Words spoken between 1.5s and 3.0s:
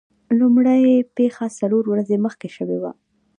څلور ورځې مخکې شوې وه.